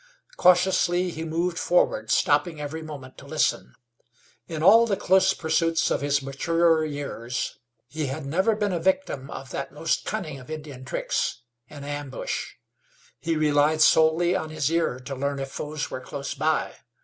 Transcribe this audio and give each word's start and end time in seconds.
Cautiously 0.35 1.11
he 1.11 1.23
moved 1.23 1.59
forward, 1.59 2.09
stopping 2.09 2.59
every 2.59 2.81
moment 2.81 3.19
to 3.19 3.27
listen. 3.27 3.75
In 4.47 4.63
all 4.63 4.87
the 4.87 4.97
close 4.97 5.35
pursuits 5.35 5.91
of 5.91 6.01
his 6.01 6.23
maturer 6.23 6.83
years 6.83 7.59
he 7.87 8.07
had 8.07 8.25
never 8.25 8.55
been 8.55 8.71
a 8.73 8.79
victim 8.79 9.29
of 9.29 9.51
that 9.51 9.71
most 9.71 10.03
cunning 10.03 10.39
of 10.39 10.49
Indian 10.49 10.85
tricks, 10.85 11.43
an 11.69 11.83
ambush. 11.83 12.53
He 13.19 13.35
relied 13.35 13.79
solely 13.83 14.35
on 14.35 14.49
his 14.49 14.71
ear 14.71 14.99
to 15.01 15.13
learn 15.13 15.37
if 15.37 15.49
foes 15.51 15.91
were 15.91 16.01
close 16.01 16.33
by. 16.33 16.77